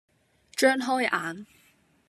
[0.55, 1.45] 張開眼，